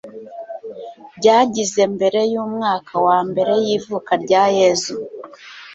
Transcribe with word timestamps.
byagize 1.17 1.81
mbere 1.95 2.19
y 2.33 2.35
umwaka 2.43 2.93
wa 3.07 3.17
mbere 3.29 3.53
y 3.63 3.65
ivuka 3.77 4.11
rya 4.23 4.43
Yezu 4.57 4.93